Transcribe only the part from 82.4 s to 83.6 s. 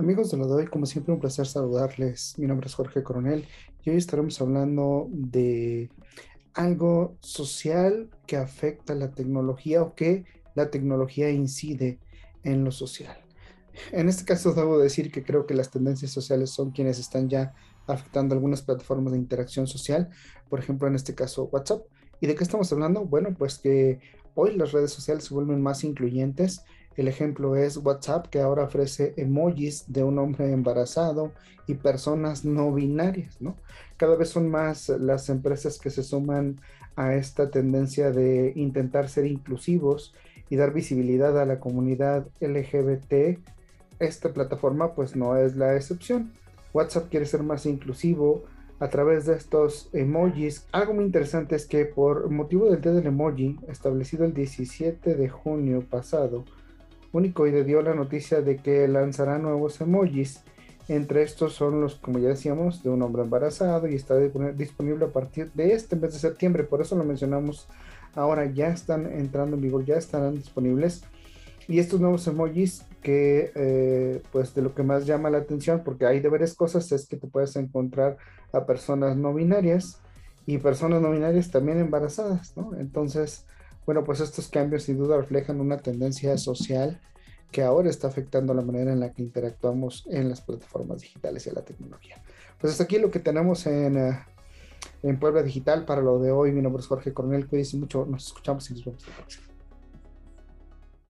¿no? Entonces,